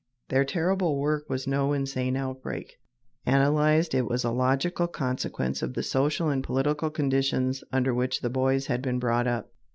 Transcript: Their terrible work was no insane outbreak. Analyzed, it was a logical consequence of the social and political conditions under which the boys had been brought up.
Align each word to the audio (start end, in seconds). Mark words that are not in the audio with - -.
Their 0.29 0.45
terrible 0.45 0.97
work 0.99 1.29
was 1.29 1.45
no 1.45 1.73
insane 1.73 2.15
outbreak. 2.15 2.73
Analyzed, 3.27 3.93
it 3.93 4.07
was 4.07 4.23
a 4.23 4.31
logical 4.31 4.87
consequence 4.87 5.61
of 5.61 5.75
the 5.75 5.83
social 5.83 6.27
and 6.27 6.43
political 6.43 6.89
conditions 6.89 7.63
under 7.71 7.93
which 7.93 8.21
the 8.21 8.29
boys 8.31 8.65
had 8.65 8.81
been 8.81 8.97
brought 8.97 9.27
up. 9.27 9.51